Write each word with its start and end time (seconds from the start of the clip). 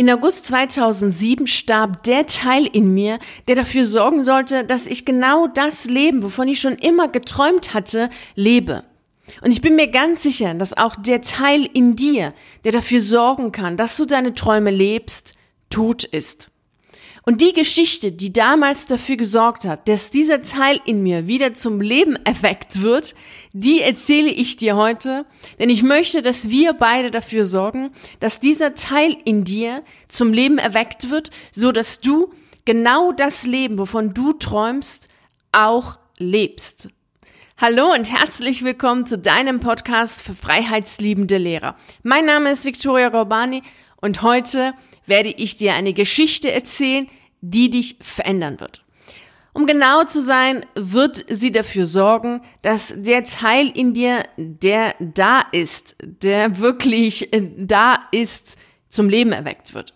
In 0.00 0.08
August 0.08 0.46
2007 0.46 1.46
starb 1.46 2.04
der 2.04 2.24
Teil 2.24 2.64
in 2.64 2.94
mir, 2.94 3.18
der 3.48 3.54
dafür 3.54 3.84
sorgen 3.84 4.24
sollte, 4.24 4.64
dass 4.64 4.86
ich 4.86 5.04
genau 5.04 5.46
das 5.46 5.90
Leben, 5.90 6.22
wovon 6.22 6.48
ich 6.48 6.58
schon 6.58 6.76
immer 6.76 7.08
geträumt 7.08 7.74
hatte, 7.74 8.08
lebe. 8.34 8.82
Und 9.42 9.52
ich 9.52 9.60
bin 9.60 9.76
mir 9.76 9.88
ganz 9.88 10.22
sicher, 10.22 10.54
dass 10.54 10.74
auch 10.74 10.96
der 10.96 11.20
Teil 11.20 11.68
in 11.70 11.96
dir, 11.96 12.32
der 12.64 12.72
dafür 12.72 13.02
sorgen 13.02 13.52
kann, 13.52 13.76
dass 13.76 13.98
du 13.98 14.06
deine 14.06 14.32
Träume 14.32 14.70
lebst, 14.70 15.34
tot 15.68 16.04
ist. 16.04 16.50
Und 17.22 17.42
die 17.42 17.52
Geschichte, 17.52 18.12
die 18.12 18.32
damals 18.32 18.86
dafür 18.86 19.16
gesorgt 19.16 19.66
hat, 19.66 19.88
dass 19.88 20.10
dieser 20.10 20.40
Teil 20.40 20.80
in 20.86 21.02
mir 21.02 21.26
wieder 21.26 21.52
zum 21.54 21.80
Leben 21.80 22.16
erweckt 22.24 22.80
wird, 22.80 23.14
die 23.52 23.82
erzähle 23.82 24.30
ich 24.30 24.56
dir 24.56 24.76
heute, 24.76 25.26
denn 25.58 25.68
ich 25.68 25.82
möchte, 25.82 26.22
dass 26.22 26.48
wir 26.48 26.72
beide 26.72 27.10
dafür 27.10 27.44
sorgen, 27.44 27.90
dass 28.20 28.40
dieser 28.40 28.74
Teil 28.74 29.16
in 29.24 29.44
dir 29.44 29.82
zum 30.08 30.32
Leben 30.32 30.56
erweckt 30.58 31.10
wird, 31.10 31.30
so 31.52 31.72
dass 31.72 32.00
du 32.00 32.30
genau 32.64 33.12
das 33.12 33.46
Leben, 33.46 33.78
wovon 33.78 34.14
du 34.14 34.32
träumst, 34.32 35.10
auch 35.52 35.98
lebst. 36.16 36.88
Hallo 37.58 37.92
und 37.92 38.10
herzlich 38.10 38.64
willkommen 38.64 39.04
zu 39.04 39.18
deinem 39.18 39.60
Podcast 39.60 40.22
für 40.22 40.32
freiheitsliebende 40.32 41.36
Lehrer. 41.36 41.76
Mein 42.02 42.24
Name 42.24 42.52
ist 42.52 42.64
Victoria 42.64 43.10
Gorbani 43.10 43.62
und 44.00 44.22
heute 44.22 44.72
werde 45.04 45.28
ich 45.28 45.56
dir 45.56 45.74
eine 45.74 45.92
Geschichte 45.92 46.50
erzählen, 46.50 47.06
die 47.40 47.70
dich 47.70 47.96
verändern 48.00 48.60
wird. 48.60 48.82
Um 49.52 49.66
genau 49.66 50.04
zu 50.04 50.20
sein, 50.20 50.64
wird 50.74 51.24
sie 51.28 51.50
dafür 51.50 51.84
sorgen, 51.84 52.40
dass 52.62 52.94
der 52.96 53.24
Teil 53.24 53.68
in 53.68 53.94
dir, 53.94 54.22
der 54.36 54.94
da 55.00 55.42
ist, 55.52 55.96
der 56.00 56.58
wirklich 56.58 57.32
äh, 57.32 57.50
da 57.58 57.98
ist, 58.12 58.58
zum 58.88 59.08
Leben 59.08 59.32
erweckt 59.32 59.74
wird. 59.74 59.94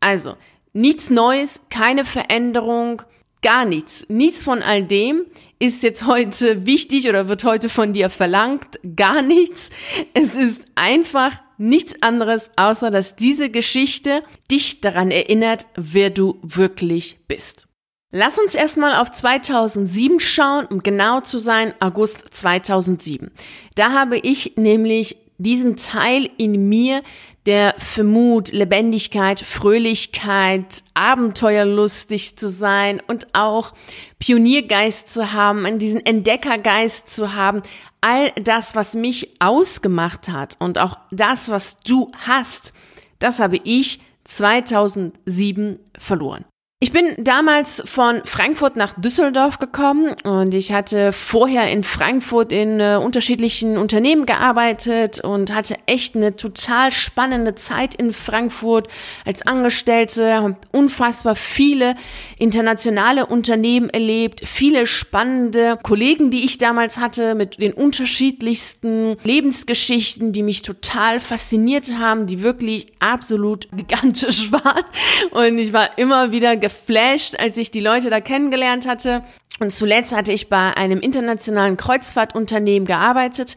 Also, 0.00 0.36
nichts 0.72 1.10
Neues, 1.10 1.62
keine 1.70 2.04
Veränderung, 2.04 3.02
gar 3.42 3.64
nichts. 3.64 4.06
Nichts 4.08 4.42
von 4.42 4.62
all 4.62 4.82
dem 4.82 5.24
ist 5.58 5.82
jetzt 5.82 6.06
heute 6.06 6.66
wichtig 6.66 7.08
oder 7.08 7.28
wird 7.28 7.44
heute 7.44 7.68
von 7.68 7.92
dir 7.92 8.10
verlangt. 8.10 8.80
Gar 8.96 9.22
nichts. 9.22 9.70
Es 10.14 10.34
ist 10.36 10.62
einfach 10.74 11.32
nichts 11.58 12.02
anderes, 12.02 12.50
außer 12.56 12.90
dass 12.90 13.16
diese 13.16 13.50
Geschichte 13.50 14.22
dich 14.50 14.80
daran 14.80 15.10
erinnert, 15.10 15.66
wer 15.76 16.10
du 16.10 16.38
wirklich 16.42 17.18
bist. 17.28 17.66
Lass 18.12 18.38
uns 18.38 18.54
erstmal 18.54 18.94
auf 18.94 19.10
2007 19.10 20.20
schauen, 20.20 20.66
um 20.66 20.78
genau 20.78 21.20
zu 21.20 21.38
sein, 21.38 21.74
August 21.80 22.32
2007. 22.32 23.30
Da 23.74 23.92
habe 23.92 24.16
ich 24.18 24.56
nämlich 24.56 25.16
diesen 25.38 25.76
Teil 25.76 26.30
in 26.38 26.68
mir, 26.68 27.02
der 27.46 27.74
für 27.78 28.04
Mut, 28.04 28.52
Lebendigkeit, 28.52 29.38
Fröhlichkeit, 29.38 30.82
abenteuerlustig 30.94 32.36
zu 32.36 32.48
sein 32.48 33.00
und 33.06 33.28
auch 33.34 33.72
Pioniergeist 34.18 35.12
zu 35.12 35.32
haben, 35.32 35.78
diesen 35.78 36.04
Entdeckergeist 36.04 37.08
zu 37.08 37.34
haben, 37.34 37.62
all 38.06 38.30
das, 38.40 38.76
was 38.76 38.94
mich 38.94 39.40
ausgemacht 39.40 40.28
hat 40.28 40.54
und 40.60 40.78
auch 40.78 40.96
das, 41.10 41.50
was 41.50 41.80
du 41.80 42.12
hast, 42.24 42.72
das 43.18 43.40
habe 43.40 43.56
ich 43.64 44.00
2007 44.22 45.80
verloren. 45.98 46.44
Ich 46.78 46.92
bin 46.92 47.14
damals 47.16 47.82
von 47.86 48.20
Frankfurt 48.26 48.76
nach 48.76 48.92
Düsseldorf 49.00 49.58
gekommen 49.58 50.14
und 50.24 50.52
ich 50.52 50.72
hatte 50.74 51.14
vorher 51.14 51.70
in 51.72 51.82
Frankfurt 51.82 52.52
in 52.52 52.80
äh, 52.80 53.00
unterschiedlichen 53.02 53.78
Unternehmen 53.78 54.26
gearbeitet 54.26 55.20
und 55.20 55.54
hatte 55.54 55.76
echt 55.86 56.16
eine 56.16 56.36
total 56.36 56.92
spannende 56.92 57.54
Zeit 57.54 57.94
in 57.94 58.12
Frankfurt 58.12 58.88
als 59.24 59.46
Angestellte, 59.46 60.34
habe 60.34 60.56
unfassbar 60.70 61.34
viele 61.34 61.94
internationale 62.36 63.24
Unternehmen 63.24 63.88
erlebt, 63.88 64.42
viele 64.44 64.86
spannende 64.86 65.78
Kollegen, 65.82 66.30
die 66.30 66.44
ich 66.44 66.58
damals 66.58 66.98
hatte 66.98 67.34
mit 67.36 67.58
den 67.58 67.72
unterschiedlichsten 67.72 69.16
Lebensgeschichten, 69.24 70.32
die 70.32 70.42
mich 70.42 70.60
total 70.60 71.20
fasziniert 71.20 71.94
haben, 71.98 72.26
die 72.26 72.42
wirklich 72.42 72.92
absolut 72.98 73.66
gigantisch 73.74 74.52
waren. 74.52 74.84
Und 75.30 75.58
ich 75.58 75.72
war 75.72 75.96
immer 75.96 76.32
wieder 76.32 76.54
geflasht, 76.66 77.38
als 77.38 77.56
ich 77.56 77.70
die 77.70 77.80
Leute 77.80 78.10
da 78.10 78.20
kennengelernt 78.20 78.88
hatte. 78.88 79.22
Und 79.60 79.72
zuletzt 79.72 80.14
hatte 80.14 80.32
ich 80.32 80.48
bei 80.48 80.76
einem 80.76 81.00
internationalen 81.00 81.76
Kreuzfahrtunternehmen 81.76 82.86
gearbeitet. 82.86 83.56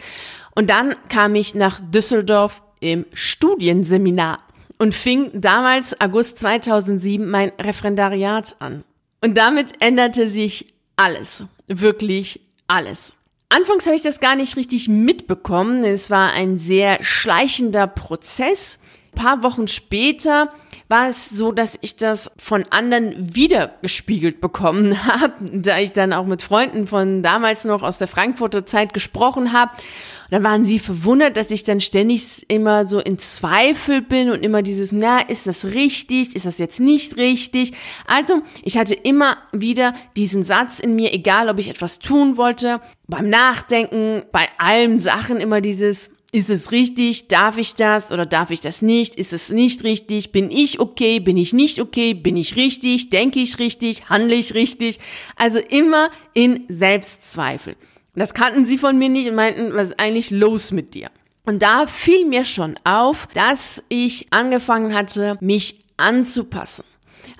Und 0.55 0.69
dann 0.69 0.95
kam 1.09 1.35
ich 1.35 1.55
nach 1.55 1.79
Düsseldorf 1.81 2.61
im 2.79 3.05
Studienseminar 3.13 4.37
und 4.77 4.95
fing 4.95 5.29
damals 5.33 5.99
August 5.99 6.39
2007 6.39 7.29
mein 7.29 7.51
Referendariat 7.59 8.55
an. 8.59 8.83
Und 9.21 9.37
damit 9.37 9.73
änderte 9.79 10.27
sich 10.27 10.73
alles, 10.95 11.45
wirklich 11.67 12.39
alles. 12.67 13.13
Anfangs 13.49 13.85
habe 13.85 13.95
ich 13.95 14.01
das 14.01 14.19
gar 14.19 14.35
nicht 14.35 14.55
richtig 14.55 14.87
mitbekommen. 14.87 15.83
Es 15.83 16.09
war 16.09 16.31
ein 16.33 16.57
sehr 16.57 17.03
schleichender 17.03 17.87
Prozess. 17.87 18.79
Ein 19.13 19.21
paar 19.23 19.43
Wochen 19.43 19.67
später 19.67 20.53
war 20.89 21.07
es 21.07 21.29
so, 21.29 21.51
dass 21.51 21.77
ich 21.81 21.97
das 21.97 22.31
von 22.37 22.65
anderen 22.71 23.35
wiedergespiegelt 23.35 24.41
bekommen 24.41 25.05
habe, 25.05 25.33
da 25.53 25.79
ich 25.79 25.93
dann 25.93 26.13
auch 26.13 26.25
mit 26.25 26.41
Freunden 26.41 26.87
von 26.87 27.21
damals 27.21 27.63
noch 27.63 27.83
aus 27.83 27.99
der 27.99 28.07
Frankfurter 28.07 28.65
Zeit 28.65 28.93
gesprochen 28.93 29.53
habe. 29.53 29.71
Und 29.71 30.31
dann 30.31 30.43
waren 30.43 30.63
sie 30.63 30.79
verwundert, 30.79 31.37
dass 31.37 31.51
ich 31.51 31.63
dann 31.63 31.79
ständig 31.79 32.49
immer 32.49 32.87
so 32.87 32.99
in 32.99 33.19
Zweifel 33.19 34.01
bin 34.01 34.31
und 34.31 34.43
immer 34.43 34.63
dieses, 34.63 34.91
na, 34.91 35.21
ist 35.21 35.47
das 35.47 35.65
richtig? 35.65 36.35
Ist 36.35 36.47
das 36.47 36.57
jetzt 36.57 36.79
nicht 36.79 37.17
richtig? 37.17 37.73
Also, 38.05 38.41
ich 38.63 38.77
hatte 38.77 38.95
immer 38.95 39.37
wieder 39.51 39.93
diesen 40.17 40.43
Satz 40.43 40.79
in 40.79 40.95
mir, 40.95 41.13
egal 41.13 41.49
ob 41.49 41.59
ich 41.59 41.69
etwas 41.69 41.99
tun 41.99 42.35
wollte, 42.37 42.81
beim 43.07 43.29
Nachdenken, 43.29 44.23
bei 44.31 44.45
allen 44.57 44.99
Sachen 44.99 45.37
immer 45.37 45.61
dieses, 45.61 46.11
ist 46.31 46.49
es 46.49 46.71
richtig? 46.71 47.27
Darf 47.27 47.57
ich 47.57 47.75
das 47.75 48.11
oder 48.11 48.25
darf 48.25 48.51
ich 48.51 48.61
das 48.61 48.81
nicht? 48.81 49.15
Ist 49.15 49.33
es 49.33 49.49
nicht 49.49 49.83
richtig? 49.83 50.31
Bin 50.31 50.51
ich 50.51 50.79
okay? 50.79 51.19
Bin 51.19 51.37
ich 51.37 51.53
nicht 51.53 51.79
okay? 51.79 52.13
Bin 52.13 52.37
ich 52.37 52.55
richtig? 52.55 53.09
Denke 53.09 53.39
ich 53.39 53.57
richtig? 53.57 54.09
Handle 54.09 54.35
ich 54.35 54.53
richtig? 54.53 54.99
Also 55.35 55.59
immer 55.59 56.11
in 56.33 56.65
Selbstzweifel. 56.67 57.75
Das 58.15 58.33
kannten 58.33 58.65
sie 58.65 58.77
von 58.77 58.97
mir 58.97 59.09
nicht 59.09 59.29
und 59.29 59.35
meinten, 59.35 59.73
was 59.73 59.89
ist 59.89 59.99
eigentlich 59.99 60.29
los 60.29 60.71
mit 60.71 60.93
dir? 60.93 61.09
Und 61.45 61.63
da 61.63 61.87
fiel 61.87 62.25
mir 62.25 62.43
schon 62.43 62.75
auf, 62.83 63.27
dass 63.33 63.83
ich 63.89 64.27
angefangen 64.31 64.93
hatte, 64.93 65.37
mich 65.41 65.85
anzupassen 65.97 66.83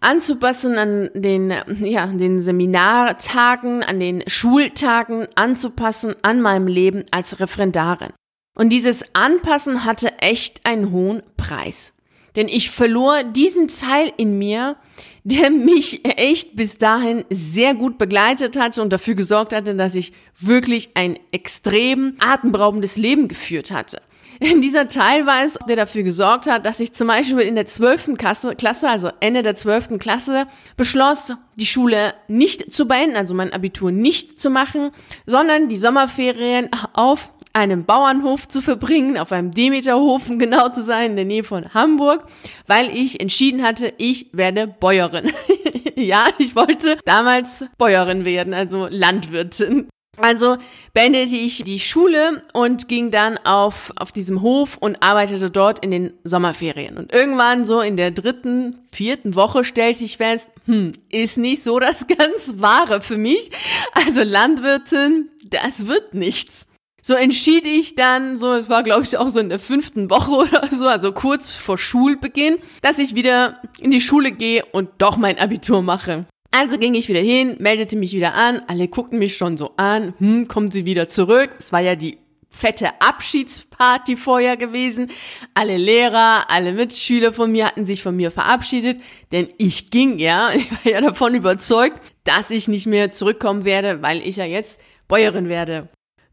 anzupassen 0.02 0.78
an 0.78 1.10
den, 1.14 1.54
ja, 1.82 2.08
den 2.08 2.40
Seminartagen, 2.40 3.84
an 3.84 4.00
den 4.00 4.24
Schultagen, 4.28 5.28
anzupassen 5.36 6.16
an 6.22 6.42
meinem 6.42 6.68
Leben 6.68 7.04
als 7.12 7.40
Referendarin. 7.40 8.12
Und 8.59 8.72
dieses 8.72 9.06
Anpassen 9.14 9.86
hatte 9.86 10.20
echt 10.20 10.66
einen 10.66 10.92
hohen 10.92 11.24
Preis. 11.38 11.94
Denn 12.36 12.50
ich 12.50 12.72
verlor 12.72 13.24
diesen 13.24 13.70
Teil 13.70 14.12
in 14.18 14.38
mir, 14.38 14.75
der 15.24 15.50
mich 15.50 16.02
echt 16.03 16.58
bis 16.58 16.78
dahin 16.78 17.24
sehr 17.30 17.74
gut 17.74 17.98
begleitet 17.98 18.59
hatte 18.59 18.81
und 18.81 18.92
dafür 18.92 19.16
gesorgt 19.16 19.53
hatte, 19.53 19.75
dass 19.75 19.96
ich 19.96 20.12
wirklich 20.38 20.90
ein 20.96 21.18
extrem 21.31 22.18
atemberaubendes 22.19 22.98
Leben 22.98 23.30
geführt 23.30 23.72
hatte. 23.72 24.02
In 24.42 24.62
dieser 24.62 24.90
Teil 24.90 25.25
war 25.25 25.46
es, 25.46 25.58
der 25.69 25.78
dafür 25.78 26.03
gesorgt 26.03 26.48
hat, 26.48 26.66
dass 26.66 26.81
ich 26.81 26.92
zum 26.92 27.08
Beispiel 27.08 27.40
in 27.40 27.56
der 27.56 27.66
zwölften 27.66 28.18
Klasse, 28.18 28.56
Klasse, 28.56 28.90
also 28.90 29.09
Ende 29.22 29.42
der 29.42 29.56
zwölften 29.56 30.00
Klasse, 30.00 30.48
beschloss, 30.75 31.34
die 31.56 31.66
Schule 31.66 32.14
nicht 32.28 32.74
zu 32.74 32.90
beenden, 32.90 33.16
also 33.16 33.34
mein 33.34 33.53
Abitur 33.53 33.94
nicht 33.94 34.38
zu 34.38 34.50
machen, 34.50 34.92
sondern 35.25 35.69
die 35.69 35.78
Sommerferien 35.78 36.69
auf 36.92 37.31
einem 37.59 37.84
Bauernhof 37.86 38.47
zu 38.47 38.62
verbringen, 38.62 39.18
auf 39.18 39.31
einem 39.31 39.52
Demeterhof, 39.52 40.30
um 40.30 40.40
genau 40.40 40.70
zu 40.70 40.81
sein, 40.81 41.12
in 41.12 41.16
der 41.18 41.25
Nähe 41.25 41.44
von 41.44 41.74
Hamburg, 41.74 42.25
weil 42.68 42.90
ich 42.96 43.20
entschieden 43.20 43.64
hatte, 43.64 43.94
ich 43.97 44.28
werde 44.31 44.68
Bäuerin. 44.68 45.30
ja, 45.95 46.28
ich 46.38 46.56
wollte 46.56 46.98
damals 47.06 47.66
Bäuerin 47.78 48.24
werden, 48.24 48.54
also 48.54 48.88
Landwirtin. 48.89 49.89
Also 50.22 50.57
beendete 50.94 51.36
ich 51.36 51.63
die 51.63 51.80
Schule 51.80 52.44
und 52.54 52.88
ging 52.88 53.10
dann 53.12 53.38
auf, 53.38 53.94
auf 53.95 54.12
diesem 54.12 54.42
Hof 54.42 54.78
und 54.78 55.01
arbeitete 55.01 55.50
dort 55.50 55.84
in 55.84 55.92
den 55.92 56.13
Sommerferien. 56.24 56.98
Und 56.98 57.13
irgendwann 57.13 57.63
so 57.63 57.80
in 57.81 57.95
der 57.95 58.12
dritten, 58.12 58.78
vierten 58.92 59.36
Woche 59.36 59.63
stellte 59.63 60.04
ich 60.04 60.18
fest, 60.18 60.50
hm, 60.66 60.92
ist 61.10 61.38
nicht 61.38 61.63
so 61.63 61.80
das 61.80 62.07
ganz 62.18 62.56
Wahre 62.57 63.01
für 63.01 63.18
mich. 63.18 63.50
Also 63.94 64.24
Landwirtin, 64.24 65.30
das 65.45 65.88
wird 65.88 66.13
nichts. 66.13 66.69
So 67.01 67.13
entschied 67.13 67.66
ich 67.66 67.96
dann, 67.96 68.38
so, 68.38 68.54
es 68.54 68.69
war 68.69 68.84
glaube 68.84 69.04
ich 69.04 69.18
auch 69.18 69.30
so 69.30 69.40
in 69.40 69.50
der 69.50 69.60
fünften 69.60 70.10
Woche 70.10 70.31
oder 70.48 70.68
so, 70.68 70.88
also 70.88 71.12
kurz 71.12 71.54
vor 71.54 71.78
Schulbeginn, 71.78 72.57
dass 72.81 73.00
ich 73.00 73.16
wieder 73.16 73.62
in 73.80 73.92
die 73.92 74.01
Schule 74.01 74.31
gehe 74.31 74.66
und 74.72 74.90
doch 74.98 75.18
mein 75.18 75.40
Abitur 75.40 75.81
mache. 75.81 76.25
Also 76.51 76.80
ging 76.80 76.96
ich 76.96 77.07
wieder 77.10 77.19
hin, 77.19 77.57
meldete 77.60 77.96
mich 77.96 78.13
wieder 78.13 78.34
an, 78.34 78.62
alle 78.68 78.88
guckten 78.88 79.19
mich 79.19 79.38
schon 79.38 79.56
so 79.57 79.74
an, 79.78 80.13
hm, 80.18 80.48
kommt 80.48 80.74
sie 80.74 80.86
wieder 80.86 81.07
zurück? 81.07 81.51
Es 81.60 81.72
war 81.72 81.80
ja 81.80 81.96
die 81.96 82.18
fette 82.50 82.90
Abschiedsparty 83.00 84.18
vorher 84.18 84.57
gewesen. 84.57 85.12
Alle 85.54 85.78
Lehrer, 85.78 86.50
alle 86.50 86.74
Mitschüler 86.74 87.31
von 87.34 87.51
mir 87.51 87.68
hatten 87.68 87.86
sich 87.86 88.01
von 88.01 88.16
mir 88.16 88.31
verabschiedet, 88.31 89.00
denn 89.31 89.50
ich 89.57 89.92
ging 89.92 90.18
ja, 90.18 90.51
ich 90.56 90.72
war 90.72 90.92
ja 90.92 91.01
davon 91.01 91.36
überzeugt, 91.36 92.01
dass 92.24 92.50
ich 92.50 92.68
nicht 92.68 92.88
mehr 92.88 93.12
zurückkommen 93.12 93.66
werde, 93.66 94.01
weil 94.01 94.25
ich 94.25 94.38
ja 94.38 94.46
jetzt 94.46 94.80
Bäuerin 95.07 95.50
werde. 95.50 95.88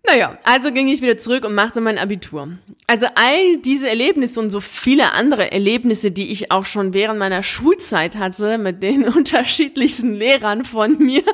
Naja, 0.09 0.39
also 0.45 0.73
ging 0.73 0.87
ich 0.89 1.03
wieder 1.03 1.19
zurück 1.19 1.45
und 1.45 1.55
machte 1.55 1.81
mein 1.81 1.99
Abitur. 1.99 2.51
Also 2.87 3.07
all 3.17 3.57
diese 3.59 3.89
Erlebnisse 3.89 4.39
und 4.39 4.51
so 4.51 4.61
viele 4.61 5.13
andere 5.13 5.51
Erlebnisse, 5.51 6.13
die 6.13 6.31
ich 6.31 6.53
auch 6.53 6.65
schon 6.65 6.95
während 6.95 7.19
meiner 7.19 7.43
Schulzeit 7.43 8.17
hatte 8.17 8.59
mit 8.59 8.83
den 8.83 9.05
unterschiedlichsten 9.09 10.15
Lehrern 10.15 10.65
von 10.65 10.99
mir 10.99 11.25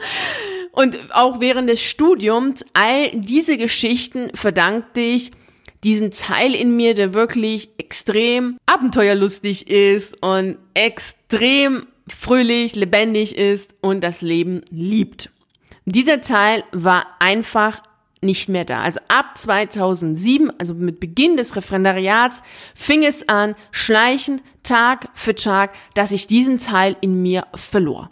und 0.72 0.96
auch 1.12 1.40
während 1.40 1.68
des 1.68 1.82
Studiums, 1.82 2.64
all 2.72 3.10
diese 3.12 3.58
Geschichten 3.58 4.30
verdankte 4.34 5.00
ich 5.00 5.32
diesen 5.84 6.10
Teil 6.10 6.54
in 6.54 6.74
mir, 6.74 6.94
der 6.94 7.12
wirklich 7.12 7.70
extrem 7.76 8.56
abenteuerlustig 8.66 9.68
ist 9.68 10.22
und 10.22 10.56
extrem 10.74 11.86
fröhlich, 12.08 12.74
lebendig 12.74 13.36
ist 13.36 13.74
und 13.80 14.02
das 14.02 14.22
Leben 14.22 14.62
liebt. 14.70 15.30
Dieser 15.84 16.20
Teil 16.20 16.64
war 16.72 17.06
einfach 17.18 17.82
nicht 18.22 18.48
mehr 18.48 18.64
da. 18.64 18.80
Also 18.82 19.00
ab 19.08 19.36
2007, 19.36 20.52
also 20.58 20.74
mit 20.74 21.00
Beginn 21.00 21.36
des 21.36 21.56
Referendariats, 21.56 22.42
fing 22.74 23.02
es 23.02 23.28
an, 23.28 23.54
schleichend, 23.70 24.42
Tag 24.62 25.08
für 25.14 25.34
Tag, 25.34 25.74
dass 25.94 26.12
ich 26.12 26.28
diesen 26.28 26.58
Teil 26.58 26.96
in 27.00 27.20
mir 27.20 27.46
verlor. 27.54 28.10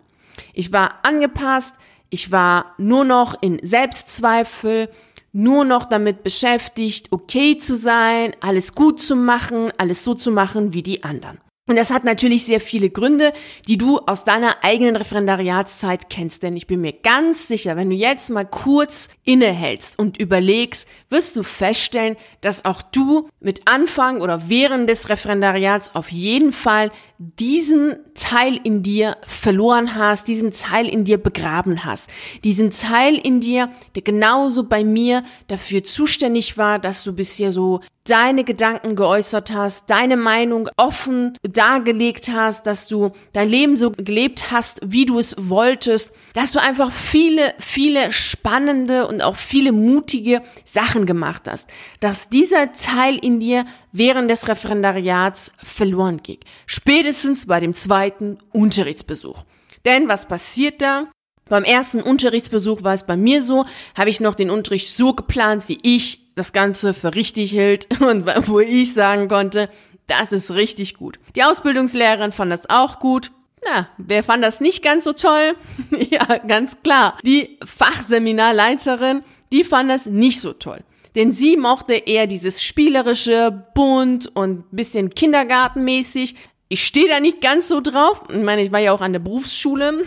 Ich 0.53 0.73
war 0.73 0.99
angepasst, 1.05 1.77
ich 2.11 2.33
war 2.33 2.75
nur 2.77 3.05
noch 3.05 3.41
in 3.41 3.61
Selbstzweifel, 3.63 4.91
nur 5.33 5.65
noch 5.65 5.85
damit 5.85 6.25
beschäftigt, 6.25 7.07
okay 7.13 7.57
zu 7.59 7.77
sein, 7.77 8.35
alles 8.41 8.75
gut 8.75 9.01
zu 9.01 9.15
machen, 9.15 9.73
alles 9.79 10.03
so 10.03 10.15
zu 10.15 10.33
machen 10.33 10.75
wie 10.75 10.83
die 10.83 11.05
anderen. 11.05 11.39
Und 11.71 11.77
das 11.77 11.93
hat 11.93 12.03
natürlich 12.03 12.47
sehr 12.47 12.61
viele 12.61 12.91
Gründe, 12.91 13.33
die 13.69 13.79
du 13.79 14.01
aus 14.01 14.25
deiner 14.25 14.65
eigenen 14.65 14.97
Referendariatszeit 14.97 16.11
kennst. 16.11 16.43
Denn 16.43 16.57
ich 16.57 16.67
bin 16.67 16.81
mir 16.81 16.93
ganz 16.93 17.47
sicher, 17.47 17.77
wenn 17.77 17.91
du 17.91 17.95
jetzt 17.95 18.29
mal 18.29 18.45
kurz 18.45 19.09
innehältst 19.23 19.97
und 19.97 20.19
überlegst, 20.19 20.89
wirst 21.11 21.37
du 21.37 21.45
feststellen, 21.45 22.17
dass 22.41 22.65
auch 22.65 22.83
du 22.83 23.29
mit 23.39 23.69
Anfang 23.69 24.21
oder 24.21 24.49
während 24.49 24.89
des 24.89 25.09
Referendariats 25.11 25.95
auf 25.95 26.11
jeden 26.11 26.53
Fall 26.53 26.91
diesen 27.23 27.99
Teil 28.15 28.59
in 28.65 28.83
dir 28.83 29.19
verloren 29.27 29.95
hast, 29.95 30.27
diesen 30.27 30.53
Teil 30.53 30.89
in 30.89 31.05
dir 31.05 31.19
begraben 31.19 31.85
hast, 31.85 32.09
diesen 32.45 32.71
Teil 32.71 33.15
in 33.15 33.41
dir, 33.41 33.69
der 33.95 34.01
genauso 34.01 34.65
bei 34.65 34.85
mir 34.85 35.23
dafür 35.47 35.85
zuständig 35.85 36.57
war, 36.57 36.79
dass 36.79 37.05
du 37.05 37.13
bisher 37.13 37.53
so 37.53 37.81
deine 38.05 38.43
Gedanken 38.45 38.97
geäußert 38.97 39.53
hast, 39.53 39.91
deine 39.91 40.17
Meinung 40.17 40.71
offen 40.79 41.37
dargelegt 41.43 42.31
hast, 42.33 42.67
dass 42.67 42.89
du 42.89 43.11
dein 43.35 43.51
Leben 43.51 43.77
so 43.77 43.91
gelebt 43.91 44.51
hast, 44.51 44.81
wie 44.83 45.05
du 45.05 45.19
es 45.19 45.37
wolltest, 45.39 46.15
dass 46.33 46.53
du 46.53 46.61
einfach 46.61 46.91
viele, 46.91 47.53
viele 47.59 48.13
spannende 48.13 49.07
und 49.07 49.23
auch 49.23 49.37
viele 49.37 49.73
mutige 49.73 50.41
Sachen 50.65 51.05
gemacht 51.05 51.43
hast, 51.47 51.69
dass 52.01 52.31
dieser 52.31 52.73
Teil 52.73 53.17
in 53.17 53.41
dir 53.41 53.67
während 53.93 54.31
des 54.31 54.49
Referendariats 54.49 55.53
verloren 55.63 56.23
ging. 56.23 56.39
Spätestens 56.67 57.47
bei 57.47 57.61
dem 57.61 57.75
zweiten 57.75 58.39
Unterrichtsbesuch. 58.53 59.45
Denn 59.85 60.09
was 60.09 60.27
passiert 60.27 60.83
da? 60.83 61.09
Beim 61.49 61.65
ersten 61.65 62.01
Unterrichtsbesuch 62.01 62.85
war 62.85 62.95
es 62.95 63.07
bei 63.07 63.17
mir 63.17 63.43
so, 63.43 63.67
habe 63.97 64.09
ich 64.09 64.21
noch 64.21 64.37
den 64.37 64.51
Unterricht 64.51 64.97
so 64.97 65.15
geplant, 65.15 65.69
wie 65.69 65.79
ich 65.83 66.33
das 66.37 66.53
Ganze 66.53 66.95
für 66.95 67.15
richtig 67.15 67.51
hielt 67.51 67.89
und 68.01 68.27
wo 68.47 68.61
ich 68.61 68.95
sagen 68.95 69.29
konnte, 69.29 69.69
das 70.07 70.33
ist 70.33 70.53
richtig 70.53 70.97
gut. 70.97 71.19
Die 71.37 71.43
Ausbildungslehrerin 71.43 72.33
fand 72.33 72.53
das 72.53 72.71
auch 72.71 73.01
gut. 73.01 73.33
Na, 73.65 73.89
wer 73.99 74.23
fand 74.23 74.43
das 74.45 74.61
nicht 74.61 74.83
ganz 74.83 75.05
so 75.05 75.13
toll? 75.13 75.55
ja, 76.11 76.39
ganz 76.39 76.77
klar. 76.83 77.19
Die 77.25 77.59
Fachseminarleiterin, 77.65 79.23
die 79.53 79.65
fand 79.65 79.91
das 79.91 80.07
nicht 80.07 80.41
so 80.41 80.53
toll. 80.53 80.81
Denn 81.15 81.33
sie 81.33 81.57
mochte 81.57 81.95
eher 81.95 82.27
dieses 82.27 82.63
spielerische, 82.63 83.65
bunt 83.75 84.35
und 84.35 84.65
bisschen 84.71 85.11
kindergartenmäßig. 85.11 86.37
Ich 86.69 86.85
stehe 86.85 87.09
da 87.09 87.19
nicht 87.19 87.41
ganz 87.41 87.69
so 87.69 87.81
drauf. 87.81 88.23
Ich 88.31 88.39
meine, 88.39 88.63
ich 88.63 88.71
war 88.71 88.79
ja 88.79 88.93
auch 88.93 89.01
an 89.01 89.13
der 89.13 89.21
Berufsschule. 89.21 90.05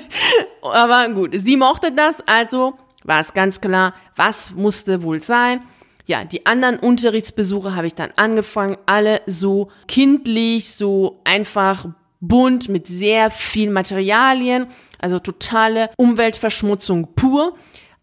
Aber 0.62 1.08
gut, 1.10 1.30
sie 1.34 1.56
mochte 1.56 1.92
das, 1.92 2.20
also 2.26 2.74
war 3.04 3.20
es 3.20 3.34
ganz 3.34 3.60
klar, 3.60 3.94
was 4.16 4.52
musste 4.52 5.02
wohl 5.02 5.20
sein. 5.20 5.60
Ja, 6.06 6.24
die 6.24 6.46
anderen 6.46 6.78
Unterrichtsbesuche 6.78 7.76
habe 7.76 7.86
ich 7.86 7.94
dann 7.94 8.10
angefangen, 8.16 8.76
alle 8.86 9.22
so 9.26 9.70
kindlich, 9.86 10.74
so 10.74 11.20
einfach 11.24 11.86
bunt 12.20 12.68
mit 12.68 12.86
sehr 12.86 13.30
vielen 13.30 13.72
Materialien, 13.72 14.66
also 14.98 15.18
totale 15.18 15.90
Umweltverschmutzung 15.96 17.14
pur. 17.14 17.56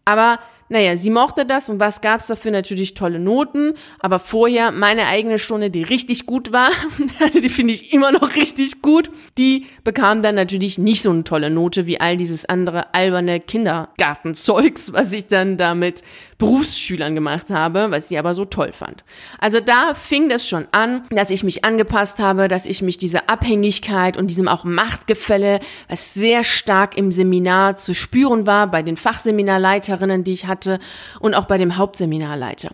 Aber 0.04 0.38
naja, 0.70 0.96
sie 0.96 1.10
mochte 1.10 1.44
das 1.44 1.68
und 1.68 1.80
was 1.80 2.00
gab's 2.00 2.28
dafür? 2.28 2.52
Natürlich 2.52 2.94
tolle 2.94 3.18
Noten, 3.18 3.74
aber 3.98 4.20
vorher 4.20 4.70
meine 4.70 5.06
eigene 5.06 5.40
Stunde, 5.40 5.68
die 5.68 5.82
richtig 5.82 6.26
gut 6.26 6.52
war, 6.52 6.70
also 7.20 7.40
die 7.40 7.48
finde 7.48 7.74
ich 7.74 7.92
immer 7.92 8.12
noch 8.12 8.36
richtig 8.36 8.80
gut, 8.80 9.10
die 9.36 9.66
bekam 9.82 10.22
dann 10.22 10.36
natürlich 10.36 10.78
nicht 10.78 11.02
so 11.02 11.10
eine 11.10 11.24
tolle 11.24 11.50
Note 11.50 11.86
wie 11.86 12.00
all 12.00 12.16
dieses 12.16 12.44
andere 12.44 12.94
alberne 12.94 13.40
Kindergartenzeugs, 13.40 14.92
was 14.92 15.12
ich 15.12 15.26
dann 15.26 15.56
damit 15.58 16.04
Berufsschülern 16.40 17.14
gemacht 17.14 17.50
habe, 17.50 17.86
was 17.90 18.08
sie 18.08 18.18
aber 18.18 18.34
so 18.34 18.44
toll 18.44 18.72
fand. 18.72 19.04
Also 19.38 19.60
da 19.60 19.94
fing 19.94 20.28
das 20.28 20.48
schon 20.48 20.66
an, 20.72 21.06
dass 21.10 21.30
ich 21.30 21.44
mich 21.44 21.64
angepasst 21.64 22.18
habe, 22.18 22.48
dass 22.48 22.66
ich 22.66 22.82
mich 22.82 22.98
dieser 22.98 23.30
Abhängigkeit 23.30 24.16
und 24.16 24.26
diesem 24.28 24.48
auch 24.48 24.64
Machtgefälle, 24.64 25.60
was 25.88 26.14
sehr 26.14 26.42
stark 26.42 26.96
im 26.98 27.12
Seminar 27.12 27.76
zu 27.76 27.94
spüren 27.94 28.46
war, 28.46 28.66
bei 28.66 28.82
den 28.82 28.96
Fachseminarleiterinnen, 28.96 30.24
die 30.24 30.32
ich 30.32 30.46
hatte 30.46 30.80
und 31.20 31.34
auch 31.34 31.44
bei 31.44 31.58
dem 31.58 31.76
Hauptseminarleiter. 31.76 32.70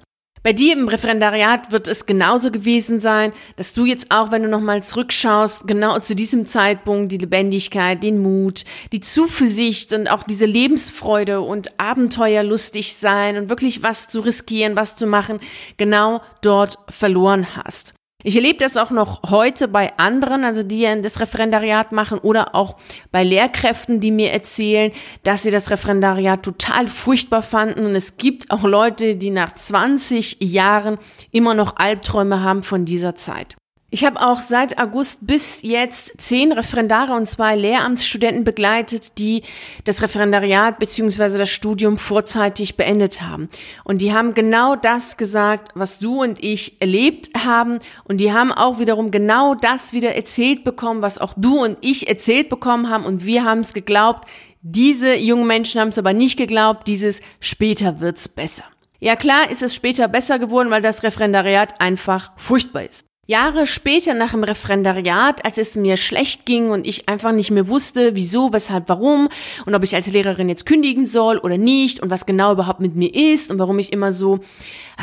Bei 0.47 0.53
dir 0.53 0.75
im 0.75 0.87
Referendariat 0.87 1.73
wird 1.73 1.89
es 1.89 2.07
genauso 2.07 2.53
gewesen 2.53 3.01
sein, 3.01 3.33
dass 3.57 3.73
du 3.73 3.85
jetzt 3.85 4.13
auch, 4.13 4.31
wenn 4.31 4.45
du 4.45 4.49
nochmal 4.49 4.81
zurückschaust, 4.81 5.67
genau 5.67 5.99
zu 5.99 6.15
diesem 6.15 6.47
Zeitpunkt 6.47 7.11
die 7.11 7.19
Lebendigkeit, 7.19 8.01
den 8.01 8.23
Mut, 8.23 8.65
die 8.93 9.01
Zuversicht 9.01 9.93
und 9.93 10.09
auch 10.09 10.23
diese 10.23 10.47
Lebensfreude 10.47 11.41
und 11.41 11.81
Abenteuerlustig 11.81 12.95
sein 12.95 13.37
und 13.37 13.49
wirklich 13.49 13.83
was 13.83 14.07
zu 14.07 14.21
riskieren, 14.21 14.77
was 14.77 14.95
zu 14.95 15.09
machen, 15.09 15.41
genau 15.79 16.23
dort 16.43 16.79
verloren 16.91 17.57
hast. 17.57 17.97
Ich 18.23 18.35
erlebe 18.35 18.59
das 18.59 18.77
auch 18.77 18.91
noch 18.91 19.31
heute 19.31 19.69
bei 19.69 19.97
anderen, 19.99 20.45
also 20.45 20.63
die 20.63 20.83
das 21.03 21.21
Referendariat 21.21 21.93
machen 21.93 22.19
oder 22.19 22.55
auch 22.55 22.77
bei 23.13 23.23
Lehrkräften, 23.23 24.01
die 24.01 24.11
mir 24.11 24.33
erzählen, 24.33 24.91
dass 25.23 25.43
sie 25.43 25.51
das 25.51 25.71
Referendariat 25.71 26.43
total 26.43 26.89
furchtbar 26.89 27.43
fanden. 27.43 27.87
Und 27.87 27.95
es 27.95 28.17
gibt 28.17 28.51
auch 28.51 28.65
Leute, 28.65 29.17
die 29.17 29.31
nach 29.31 29.55
20 29.55 30.39
Jahren 30.41 30.99
immer 31.31 31.55
noch 31.55 31.77
Albträume 31.77 32.43
haben 32.43 32.63
von 32.63 32.85
dieser 32.85 33.15
Zeit. 33.15 33.57
Ich 33.97 34.05
habe 34.05 34.21
auch 34.21 34.43
seit 34.43 34.79
August 34.79 35.27
bis 35.27 35.63
jetzt 35.63 36.21
zehn 36.21 36.53
Referendare 36.53 37.15
und 37.15 37.31
zwei 37.31 37.57
Lehramtsstudenten 37.57 38.45
begleitet, 38.45 39.17
die 39.17 39.43
das 39.85 40.03
Referendariat 40.03 40.79
beziehungsweise 40.79 41.39
das 41.39 41.49
Studium 41.49 41.97
vorzeitig 41.97 42.77
beendet 42.77 43.23
haben. 43.23 43.49
Und 43.85 44.03
die 44.03 44.13
haben 44.13 44.35
genau 44.35 44.77
das 44.77 45.17
gesagt, 45.17 45.71
was 45.75 45.99
du 45.99 46.23
und 46.23 46.45
ich 46.45 46.79
erlebt 46.83 47.31
haben. 47.43 47.79
Und 48.05 48.21
die 48.21 48.35
haben 48.35 48.53
auch 48.53 48.79
wiederum 48.79 49.11
genau 49.11 49.55
das 49.55 49.95
wieder 49.95 50.15
erzählt 50.15 50.63
bekommen, 50.63 51.01
was 51.01 51.17
auch 51.17 51.33
du 51.35 51.65
und 51.65 51.79
ich 51.81 52.07
erzählt 52.07 52.51
bekommen 52.51 52.91
haben. 52.91 53.07
Und 53.07 53.25
wir 53.25 53.45
haben 53.45 53.61
es 53.61 53.73
geglaubt. 53.73 54.29
Diese 54.61 55.17
jungen 55.17 55.47
Menschen 55.47 55.81
haben 55.81 55.89
es 55.89 55.97
aber 55.97 56.13
nicht 56.13 56.37
geglaubt. 56.37 56.87
Dieses 56.87 57.23
später 57.41 57.99
wird's 58.01 58.29
besser. 58.29 58.65
Ja 59.01 59.17
klar 59.17 59.51
ist 59.51 59.63
es 59.63 59.75
später 59.75 60.07
besser 60.07 60.39
geworden, 60.39 60.69
weil 60.69 60.83
das 60.83 61.03
Referendariat 61.03 61.81
einfach 61.81 62.33
furchtbar 62.37 62.83
ist. 62.83 63.07
Jahre 63.27 63.67
später 63.67 64.15
nach 64.15 64.31
dem 64.31 64.45
Referendariat, 64.45 65.45
als 65.45 65.59
es 65.59 65.75
mir 65.75 65.97
schlecht 65.97 66.47
ging 66.47 66.71
und 66.71 66.87
ich 66.87 67.09
einfach 67.09 67.33
nicht 67.33 67.51
mehr 67.51 67.67
wusste, 67.67 68.15
wieso, 68.15 68.53
weshalb, 68.53 68.89
warum 68.89 69.29
und 69.67 69.75
ob 69.75 69.83
ich 69.83 69.97
als 69.97 70.07
Lehrerin 70.07 70.49
jetzt 70.49 70.65
kündigen 70.65 71.07
soll 71.07 71.39
oder 71.39 71.59
nicht 71.59 72.01
und 72.01 72.11
was 72.11 72.27
genau 72.27 72.53
überhaupt 72.53 72.81
mit 72.81 72.95
mir 72.95 73.13
ist 73.13 73.51
und 73.51 73.59
warum 73.59 73.79
ich 73.81 73.93
immer 73.93 74.13
so 74.13 74.39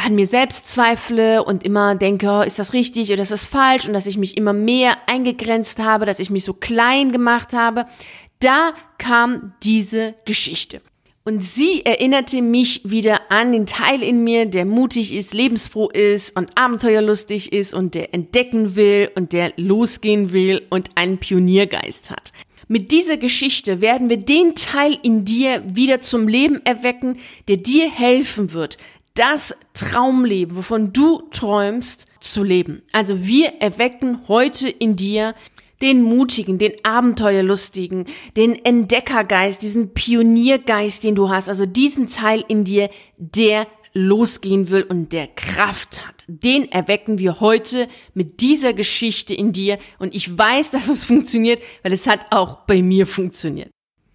an 0.06 0.16
mir 0.16 0.26
selbst 0.26 0.70
zweifle 0.70 1.44
und 1.44 1.64
immer 1.64 1.96
denke, 1.96 2.28
oh, 2.30 2.42
ist 2.42 2.60
das 2.60 2.72
richtig 2.72 3.12
oder 3.12 3.22
ist 3.22 3.32
das 3.32 3.44
falsch 3.44 3.88
und 3.88 3.94
dass 3.94 4.08
ich 4.08 4.18
mich 4.18 4.38
immer 4.38 4.54
mehr 4.54 4.96
eingegrenzt 5.08 5.80
habe, 5.80 6.06
dass 6.06 6.20
ich 6.20 6.30
mich 6.30 6.46
so 6.46 6.54
klein 6.54 7.12
gemacht 7.12 7.54
habe, 7.54 7.86
da 8.40 8.74
kam 8.98 9.54
diese 9.64 10.16
Geschichte. 10.26 10.82
Und 11.26 11.42
sie 11.42 11.86
erinnerte 11.86 12.42
mich 12.42 12.82
wieder 12.84 13.32
an 13.32 13.54
den 13.54 13.66
Teil 13.66 14.04
in 14.04 14.26
mir, 14.26 14.46
der 14.46 14.66
mutig 14.66 15.14
ist, 15.14 15.34
lebensfroh 15.34 15.88
ist 15.88 16.36
und 16.36 16.58
abenteuerlustig 16.58 17.54
ist 17.54 17.74
und 17.74 17.96
der 17.96 18.14
entdecken 18.14 18.76
will 18.76 19.10
und 19.16 19.32
der 19.32 19.54
losgehen 19.56 20.34
will 20.34 20.64
und 20.70 20.90
einen 20.96 21.20
Pioniergeist 21.20 22.10
hat. 22.10 22.34
Mit 22.68 22.92
dieser 22.92 23.16
Geschichte 23.16 23.80
werden 23.80 24.10
wir 24.10 24.18
den 24.18 24.54
Teil 24.56 24.98
in 25.02 25.24
dir 25.24 25.64
wieder 25.66 26.02
zum 26.02 26.28
Leben 26.28 26.66
erwecken, 26.66 27.18
der 27.48 27.58
dir 27.58 27.90
helfen 27.90 28.52
wird, 28.52 28.78
das 29.14 29.56
Traumleben, 29.74 30.58
wovon 30.58 30.92
du 30.92 31.22
träumst, 31.32 32.08
zu 32.20 32.44
leben. 32.44 32.82
Also 32.92 33.26
wir 33.26 33.62
erwecken 33.62 34.28
heute 34.28 34.70
in 34.70 34.96
dir 34.96 35.36
den 35.84 36.02
mutigen, 36.02 36.58
den 36.58 36.74
abenteuerlustigen, 36.84 38.06
den 38.36 38.56
Entdeckergeist, 38.66 39.62
diesen 39.62 39.94
Pioniergeist, 39.94 41.04
den 41.04 41.14
du 41.14 41.30
hast, 41.30 41.50
also 41.50 41.66
diesen 41.66 42.08
Teil 42.08 42.44
in 42.48 42.64
dir, 42.64 42.90
der 43.18 43.68
losgehen 43.94 44.70
will 44.70 44.84
und 44.84 45.14
der 45.14 45.28
Kraft 45.28 46.08
hat. 46.08 46.24
Den 46.28 46.72
erwecken 46.72 47.20
wir 47.20 47.42
heute 47.42 47.88
mit 48.14 48.42
dieser 48.42 48.74
Geschichte 48.74 49.34
in 49.34 49.52
dir 49.52 49.78
und 50.00 50.16
ich 50.16 50.36
weiß, 50.36 50.72
dass 50.72 50.88
es 50.88 51.04
funktioniert, 51.06 51.62
weil 51.84 51.94
es 51.94 52.08
hat 52.08 52.28
auch 52.32 52.66
bei 52.66 52.82
mir 52.82 53.06
funktioniert. 53.06 53.70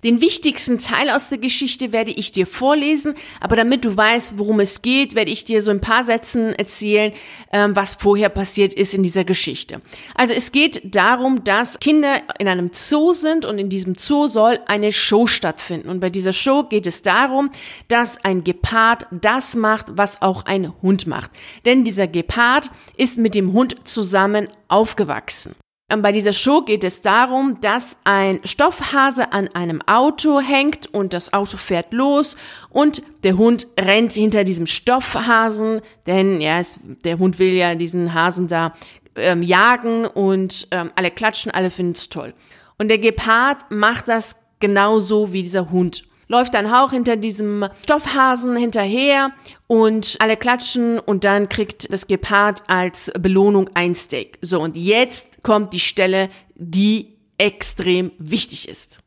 Den 0.04 0.20
wichtigsten 0.20 0.78
Teil 0.78 1.10
aus 1.10 1.28
der 1.28 1.38
Geschichte 1.38 1.90
werde 1.92 2.12
ich 2.12 2.30
dir 2.30 2.46
vorlesen, 2.46 3.14
aber 3.40 3.56
damit 3.56 3.84
du 3.84 3.96
weißt, 3.96 4.38
worum 4.38 4.60
es 4.60 4.80
geht, 4.80 5.16
werde 5.16 5.32
ich 5.32 5.44
dir 5.44 5.60
so 5.60 5.72
ein 5.72 5.80
paar 5.80 6.04
Sätzen 6.04 6.52
erzählen, 6.52 7.12
ähm, 7.52 7.74
was 7.74 7.94
vorher 7.94 8.28
passiert 8.28 8.72
ist 8.72 8.94
in 8.94 9.02
dieser 9.02 9.24
Geschichte. 9.24 9.80
Also 10.14 10.34
es 10.34 10.52
geht 10.52 10.94
darum, 10.94 11.42
dass 11.42 11.80
Kinder 11.80 12.22
in 12.38 12.46
einem 12.46 12.70
Zoo 12.72 13.12
sind 13.12 13.44
und 13.44 13.58
in 13.58 13.70
diesem 13.70 13.96
Zoo 13.96 14.28
soll 14.28 14.60
eine 14.66 14.92
Show 14.92 15.26
stattfinden. 15.26 15.88
Und 15.88 15.98
bei 15.98 16.10
dieser 16.10 16.32
Show 16.32 16.62
geht 16.62 16.86
es 16.86 17.02
darum, 17.02 17.50
dass 17.88 18.24
ein 18.24 18.44
Gepard 18.44 19.06
das 19.10 19.56
macht, 19.56 19.86
was 19.90 20.22
auch 20.22 20.44
ein 20.44 20.72
Hund 20.80 21.08
macht. 21.08 21.32
Denn 21.64 21.82
dieser 21.82 22.06
Gepard 22.06 22.70
ist 22.96 23.18
mit 23.18 23.34
dem 23.34 23.52
Hund 23.52 23.76
zusammen 23.82 24.46
aufgewachsen. 24.68 25.56
Ähm, 25.90 26.02
bei 26.02 26.12
dieser 26.12 26.32
Show 26.32 26.62
geht 26.62 26.84
es 26.84 27.00
darum, 27.00 27.60
dass 27.60 27.96
ein 28.04 28.40
Stoffhase 28.44 29.32
an 29.32 29.48
einem 29.48 29.80
Auto 29.86 30.40
hängt 30.40 30.92
und 30.92 31.14
das 31.14 31.32
Auto 31.32 31.56
fährt 31.56 31.92
los 31.92 32.36
und 32.70 33.02
der 33.22 33.38
Hund 33.38 33.66
rennt 33.78 34.12
hinter 34.12 34.44
diesem 34.44 34.66
Stoffhasen, 34.66 35.80
denn 36.06 36.40
ja, 36.40 36.58
es, 36.58 36.78
der 37.04 37.18
Hund 37.18 37.38
will 37.38 37.54
ja 37.54 37.74
diesen 37.74 38.12
Hasen 38.12 38.48
da 38.48 38.74
ähm, 39.16 39.42
jagen 39.42 40.06
und 40.06 40.68
ähm, 40.70 40.90
alle 40.94 41.10
klatschen, 41.10 41.50
alle 41.52 41.70
finden 41.70 41.92
es 41.92 42.08
toll. 42.08 42.34
Und 42.78 42.88
der 42.88 42.98
Gepard 42.98 43.70
macht 43.70 44.08
das 44.08 44.36
genauso 44.60 45.32
wie 45.32 45.42
dieser 45.42 45.70
Hund 45.70 46.04
läuft 46.28 46.54
dann 46.54 46.66
auch 46.66 46.92
hinter 46.92 47.16
diesem 47.16 47.68
Stoffhasen 47.82 48.56
hinterher 48.56 49.32
und 49.66 50.16
alle 50.20 50.36
klatschen 50.36 50.98
und 50.98 51.24
dann 51.24 51.48
kriegt 51.48 51.92
das 51.92 52.06
Gepard 52.06 52.62
als 52.68 53.10
Belohnung 53.18 53.68
ein 53.74 53.94
Steak. 53.94 54.38
So, 54.42 54.60
und 54.60 54.76
jetzt 54.76 55.42
kommt 55.42 55.72
die 55.72 55.80
Stelle, 55.80 56.28
die 56.54 57.16
extrem 57.38 58.12
wichtig 58.18 58.68
ist. 58.68 59.00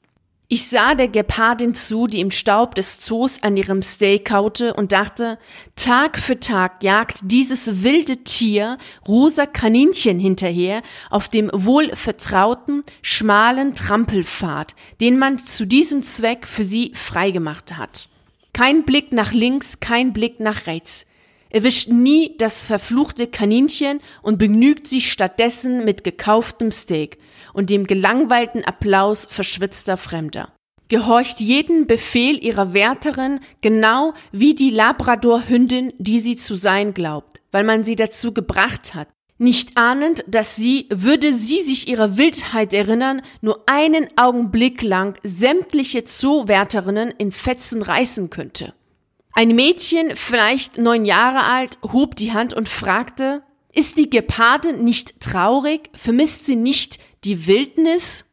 Ich 0.54 0.68
sah 0.68 0.96
der 0.96 1.08
Gepardin 1.08 1.74
zu, 1.76 2.08
die 2.08 2.20
im 2.20 2.30
Staub 2.30 2.76
des 2.76 3.00
Zoos 3.00 3.42
an 3.42 3.56
ihrem 3.56 3.82
Steak 3.82 4.26
kaute 4.26 4.74
und 4.74 4.92
dachte, 4.92 5.40
Tag 5.78 6.18
für 6.18 6.42
Tag 6.42 6.84
jagt 6.84 7.20
dieses 7.24 7.84
wilde 7.84 8.18
Tier 8.18 8.78
rosa 9.08 9.46
Kaninchen 9.46 10.20
hinterher 10.20 10.82
auf 11.10 11.30
dem 11.30 11.50
wohlvertrauten, 11.54 12.84
schmalen 13.02 13.76
Trampelpfad, 13.76 14.76
den 15.00 15.18
man 15.18 15.40
zu 15.40 15.66
diesem 15.66 16.04
Zweck 16.04 16.46
für 16.46 16.66
sie 16.66 16.92
freigemacht 16.96 17.78
hat. 17.78 18.10
Kein 18.52 18.84
Blick 18.84 19.14
nach 19.14 19.32
links, 19.32 19.80
kein 19.80 20.12
Blick 20.12 20.42
nach 20.42 20.68
rechts. 20.68 21.08
Er 21.50 21.64
wischt 21.64 21.88
nie 21.88 22.36
das 22.40 22.66
verfluchte 22.66 23.28
Kaninchen 23.28 24.02
und 24.22 24.38
begnügt 24.38 24.86
sich 24.86 25.14
stattdessen 25.14 25.86
mit 25.86 26.04
gekauftem 26.04 26.72
Steak 26.72 27.20
und 27.54 27.70
dem 27.70 27.88
gelangweilten 27.88 28.64
Applaus 28.64 29.28
verschwitzter 29.30 29.98
Fremder. 29.98 30.54
Gehorcht 30.90 31.40
jeden 31.40 31.88
Befehl 31.88 32.44
ihrer 32.44 32.74
Wärterin 32.74 33.40
genau 33.62 34.14
wie 34.32 34.56
die 34.56 34.72
Labrador-Hündin, 34.72 35.94
die 35.98 36.20
sie 36.20 36.36
zu 36.36 36.56
sein 36.56 36.94
glaubt, 36.94 37.42
weil 37.52 37.64
man 37.64 37.84
sie 37.84 37.96
dazu 37.96 38.34
gebracht 38.34 38.94
hat, 38.94 39.08
nicht 39.42 39.76
ahnend, 39.76 40.24
dass 40.28 40.56
sie, 40.56 40.86
würde 40.92 41.34
sie 41.34 41.62
sich 41.62 41.88
ihrer 41.88 42.16
Wildheit 42.16 42.76
erinnern, 42.76 43.24
nur 43.42 43.64
einen 43.66 44.08
Augenblick 44.16 44.84
lang 44.84 45.18
sämtliche 45.24 46.04
Zoowärterinnen 46.04 47.12
in 47.18 47.32
Fetzen 47.32 47.82
reißen 47.82 48.30
könnte. 48.30 48.76
Ein 49.34 49.56
Mädchen, 49.56 50.16
vielleicht 50.16 50.78
neun 50.78 51.06
Jahre 51.06 51.44
alt, 51.46 51.80
hob 51.82 52.16
die 52.18 52.34
Hand 52.34 52.54
und 52.54 52.70
fragte, 52.70 53.42
ist 53.74 53.98
die 53.98 54.12
Gepardin 54.12 54.84
nicht 54.84 55.20
traurig? 55.20 55.90
Vermisst 55.96 56.46
sie 56.46 56.56
nicht 56.58 57.00
die 57.24 57.48
Wildnis? 57.48 58.26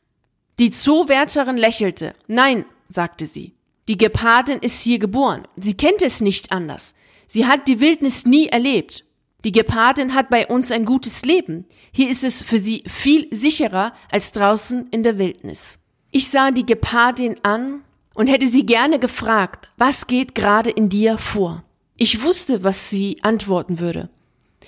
Die 0.58 0.70
Zoowärterin 0.70 1.56
lächelte. 1.56 2.14
Nein, 2.26 2.64
sagte 2.88 3.26
sie. 3.26 3.54
Die 3.88 3.96
Gepardin 3.96 4.58
ist 4.58 4.82
hier 4.82 4.98
geboren. 4.98 5.46
Sie 5.56 5.76
kennt 5.76 6.02
es 6.02 6.20
nicht 6.20 6.52
anders. 6.52 6.94
Sie 7.26 7.46
hat 7.46 7.68
die 7.68 7.80
Wildnis 7.80 8.26
nie 8.26 8.48
erlebt. 8.48 9.04
Die 9.44 9.52
Gepardin 9.52 10.14
hat 10.14 10.30
bei 10.30 10.46
uns 10.46 10.72
ein 10.72 10.84
gutes 10.84 11.24
Leben. 11.24 11.64
Hier 11.92 12.10
ist 12.10 12.24
es 12.24 12.42
für 12.42 12.58
sie 12.58 12.82
viel 12.88 13.28
sicherer 13.30 13.92
als 14.10 14.32
draußen 14.32 14.88
in 14.90 15.02
der 15.02 15.18
Wildnis. 15.18 15.78
Ich 16.10 16.28
sah 16.28 16.50
die 16.50 16.66
Gepardin 16.66 17.36
an 17.44 17.82
und 18.14 18.26
hätte 18.26 18.48
sie 18.48 18.66
gerne 18.66 18.98
gefragt, 18.98 19.68
was 19.76 20.06
geht 20.06 20.34
gerade 20.34 20.70
in 20.70 20.88
dir 20.88 21.18
vor? 21.18 21.62
Ich 21.96 22.22
wusste, 22.22 22.64
was 22.64 22.90
sie 22.90 23.18
antworten 23.22 23.78
würde. 23.78 24.08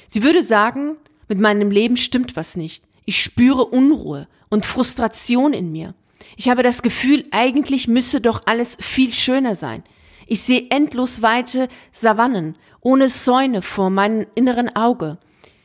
Sie 0.06 0.22
würde 0.22 0.42
sagen, 0.42 0.96
mit 1.28 1.38
meinem 1.38 1.70
Leben 1.70 1.96
stimmt 1.96 2.36
was 2.36 2.56
nicht. 2.56 2.84
Ich 3.04 3.22
spüre 3.22 3.64
Unruhe 3.64 4.28
und 4.48 4.66
Frustration 4.66 5.52
in 5.52 5.72
mir. 5.72 5.94
Ich 6.36 6.48
habe 6.48 6.62
das 6.62 6.82
Gefühl, 6.82 7.24
eigentlich 7.30 7.88
müsse 7.88 8.20
doch 8.20 8.42
alles 8.46 8.76
viel 8.80 9.12
schöner 9.12 9.54
sein. 9.54 9.82
Ich 10.26 10.42
sehe 10.42 10.66
endlos 10.70 11.22
weite 11.22 11.68
Savannen 11.92 12.56
ohne 12.80 13.08
Säune 13.08 13.62
vor 13.62 13.90
meinem 13.90 14.26
inneren 14.34 14.74
Auge. 14.74 15.18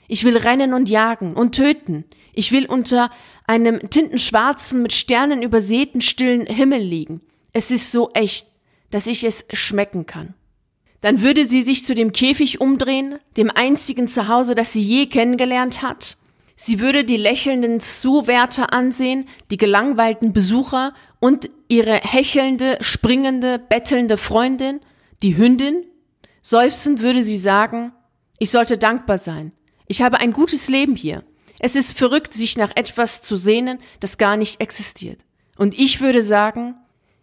Ich 0.08 0.24
will 0.24 0.38
rennen 0.38 0.74
und 0.74 0.89
jagen 0.89 1.34
und 1.34 1.56
töten. 1.56 2.06
Ich 2.34 2.51
will 2.51 2.65
unter 2.65 3.10
einem 3.48 3.89
tintenschwarzen, 3.89 4.82
mit 4.82 4.94
Sternen 4.94 5.42
übersäten 5.42 6.01
stillen 6.01 6.46
Himmel 6.46 6.82
liegen. 6.82 7.22
Es 7.54 7.72
ist 7.72 7.92
so 7.92 8.10
echt, 8.13 8.48
dass 8.92 9.08
ich 9.08 9.24
es 9.24 9.46
schmecken 9.54 10.06
kann. 10.06 10.34
Dann 11.01 11.22
würde 11.22 11.46
sie 11.46 11.62
sich 11.62 11.86
zu 11.86 11.96
dem 11.96 12.12
Käfig 12.12 12.60
umdrehen, 12.60 13.20
dem 13.38 13.51
einzigen 13.51 14.08
Zuhause, 14.08 14.56
das 14.56 14.74
sie 14.74 14.82
je 14.82 15.06
kennengelernt 15.06 15.82
hat. 15.82 16.18
Sie 16.56 16.80
würde 16.80 17.04
die 17.04 17.18
lächelnden 17.18 17.82
Zuwärter 17.82 18.74
ansehen, 18.74 19.28
die 19.52 19.58
gelangweilten 19.58 20.32
Besucher 20.32 20.94
und 21.20 21.50
ihre 21.68 21.96
hechelnde, 21.96 22.78
springende, 22.80 23.60
bettelnde 23.60 24.18
Freundin, 24.18 24.80
die 25.22 25.36
Hündin. 25.36 25.86
Seufzend 26.42 27.02
würde 27.02 27.22
sie 27.22 27.38
sagen, 27.38 27.92
ich 28.40 28.52
sollte 28.52 28.78
dankbar 28.78 29.18
sein. 29.18 29.52
Ich 29.88 30.02
habe 30.02 30.20
ein 30.20 30.32
gutes 30.32 30.70
Leben 30.70 30.96
hier. 30.96 31.24
Es 31.60 31.76
ist 31.76 31.98
verrückt, 31.98 32.34
sich 32.34 32.58
nach 32.58 32.72
etwas 32.76 33.22
zu 33.22 33.36
sehnen, 33.36 33.80
das 34.00 34.18
gar 34.18 34.38
nicht 34.38 34.62
existiert. 34.62 35.20
Und 35.58 35.78
ich 35.78 36.02
würde 36.02 36.22
sagen, 36.22 36.76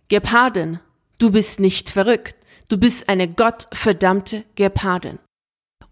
Gepardin, 0.09 0.79
du 1.19 1.31
bist 1.31 1.61
nicht 1.61 1.91
verrückt. 1.91 2.37
Du 2.69 2.77
bist 2.79 3.09
eine 3.09 3.29
gottverdammte 3.29 4.45
Gepardin. 4.55 5.19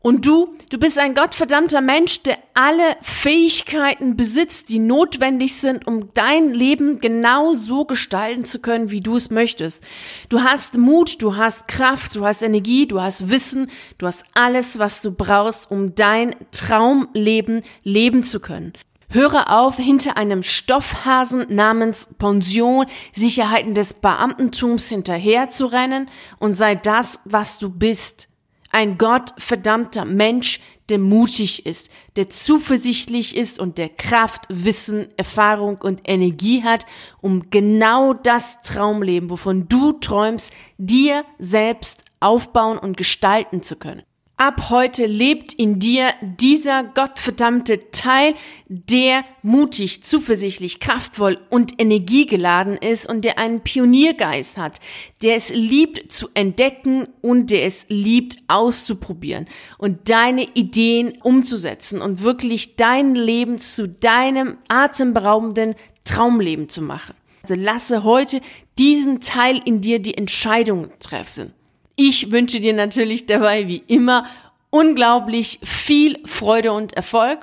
Und 0.03 0.25
du, 0.25 0.55
du 0.71 0.79
bist 0.79 0.99
ein 0.99 1.15
gottverdammter 1.15 1.83
Mensch, 1.83 2.23
der 2.23 2.39
alle 2.55 2.97
Fähigkeiten 3.03 4.17
besitzt, 4.17 4.71
die 4.71 4.79
notwendig 4.79 5.57
sind, 5.57 5.87
um 5.87 6.15
dein 6.15 6.55
Leben 6.55 7.01
genau 7.01 7.53
so 7.53 7.85
gestalten 7.85 8.47
zu 8.47 8.61
können, 8.61 8.91
wie 8.91 9.03
du 9.03 9.17
es 9.17 9.31
möchtest. 9.31 9.85
Du 10.31 10.41
hast 10.41 10.79
Mut, 10.79 11.21
du 11.21 11.37
hast 11.37 11.69
Kraft, 11.69 12.17
du 12.17 12.25
hast 12.25 12.41
Energie, 12.41 12.87
du 12.87 13.03
hast 13.03 13.29
Wissen, 13.29 13.71
du 13.99 14.07
hast 14.07 14.25
alles, 14.33 14.79
was 14.79 15.03
du 15.03 15.13
brauchst, 15.13 15.71
um 15.71 15.95
dein 15.95 16.35
Traumleben 16.51 17.63
leben 17.83 18.25
zu 18.25 18.41
können. 18.41 18.73
Höre 19.11 19.53
auf, 19.53 19.77
hinter 19.77 20.17
einem 20.17 20.43
Stoffhasen 20.43 21.45
namens 21.55 22.09
Pension 22.17 22.87
Sicherheiten 23.13 23.75
des 23.75 23.93
Beamtentums 23.93 24.89
hinterherzurennen 24.89 26.09
und 26.39 26.55
sei 26.55 26.75
das, 26.77 27.21
was 27.25 27.59
du 27.59 27.69
bist. 27.69 28.30
Ein 28.71 28.99
gottverdammter 28.99 30.05
Mensch, 30.05 30.61
der 30.89 30.99
mutig 30.99 31.67
ist, 31.67 31.91
der 32.17 32.31
zuversichtlich 32.31 33.37
ist 33.37 33.59
und 33.59 33.79
der 33.79 33.89
Kraft, 33.89 34.45
Wissen, 34.49 35.09
Erfahrung 35.17 35.79
und 35.79 36.01
Energie 36.05 36.63
hat, 36.63 36.87
um 37.21 37.51
genau 37.51 38.15
das 38.15 38.63
Traumleben, 38.63 39.31
wovon 39.31 39.69
du 39.69 39.93
träumst, 39.93 40.53
dir 40.79 41.25
selbst 41.39 42.05
aufbauen 42.21 42.79
und 42.79 42.97
gestalten 42.97 43.63
zu 43.63 43.77
können. 43.77 44.03
Ab 44.41 44.71
heute 44.71 45.05
lebt 45.05 45.53
in 45.53 45.81
dir 45.81 46.15
dieser 46.23 46.83
gottverdammte 46.83 47.91
Teil, 47.91 48.33
der 48.69 49.23
mutig, 49.43 50.03
zuversichtlich, 50.03 50.81
kraftvoll 50.81 51.39
und 51.51 51.79
energiegeladen 51.79 52.79
ist 52.79 53.07
und 53.07 53.27
der 53.27 53.39
einen 53.39 53.61
Pioniergeist 53.61 54.57
hat, 54.57 54.81
der 55.21 55.37
es 55.37 55.51
liebt 55.51 56.11
zu 56.11 56.31
entdecken 56.33 57.07
und 57.21 57.51
der 57.51 57.67
es 57.67 57.85
liebt 57.89 58.39
auszuprobieren 58.49 59.47
und 59.77 60.09
deine 60.09 60.45
Ideen 60.55 61.19
umzusetzen 61.23 62.01
und 62.01 62.23
wirklich 62.23 62.77
dein 62.77 63.15
Leben 63.15 63.59
zu 63.59 63.89
deinem 63.89 64.57
atemberaubenden 64.69 65.75
Traumleben 66.07 66.71
zu 66.71 66.81
machen. 66.81 67.15
Also 67.43 67.57
lasse 67.57 68.05
heute 68.05 68.41
diesen 68.79 69.21
Teil 69.21 69.61
in 69.63 69.83
dir 69.83 69.99
die 69.99 70.17
Entscheidung 70.17 70.89
treffen. 70.99 71.53
Ich 72.03 72.33
wünsche 72.33 72.61
dir 72.61 72.73
natürlich 72.73 73.27
dabei 73.27 73.69
wie 73.69 73.83
immer 73.87 74.25
unglaublich 74.71 75.61
viel 75.63 76.19
Freude 76.25 76.73
und 76.73 76.95
Erfolg. 76.95 77.41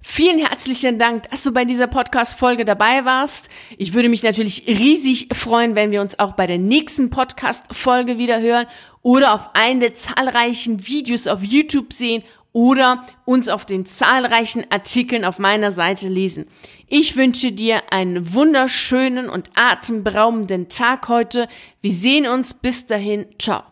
Vielen 0.00 0.44
herzlichen 0.44 0.98
Dank, 0.98 1.30
dass 1.30 1.44
du 1.44 1.52
bei 1.52 1.64
dieser 1.64 1.86
Podcast-Folge 1.86 2.64
dabei 2.64 3.04
warst. 3.04 3.48
Ich 3.78 3.94
würde 3.94 4.08
mich 4.08 4.24
natürlich 4.24 4.66
riesig 4.66 5.28
freuen, 5.32 5.76
wenn 5.76 5.92
wir 5.92 6.00
uns 6.00 6.18
auch 6.18 6.32
bei 6.32 6.48
der 6.48 6.58
nächsten 6.58 7.10
Podcast-Folge 7.10 8.18
wieder 8.18 8.40
hören 8.40 8.66
oder 9.02 9.34
auf 9.34 9.50
einen 9.54 9.78
der 9.78 9.94
zahlreichen 9.94 10.84
Videos 10.84 11.28
auf 11.28 11.44
YouTube 11.44 11.92
sehen 11.92 12.24
oder 12.52 13.06
uns 13.24 13.48
auf 13.48 13.66
den 13.66 13.86
zahlreichen 13.86 14.64
Artikeln 14.70 15.24
auf 15.24 15.38
meiner 15.38 15.70
Seite 15.70 16.08
lesen. 16.08 16.48
Ich 16.88 17.14
wünsche 17.14 17.52
dir 17.52 17.92
einen 17.92 18.34
wunderschönen 18.34 19.28
und 19.28 19.50
atemberaubenden 19.54 20.68
Tag 20.68 21.06
heute. 21.06 21.46
Wir 21.82 21.92
sehen 21.92 22.26
uns 22.26 22.52
bis 22.52 22.86
dahin. 22.86 23.26
Ciao. 23.38 23.62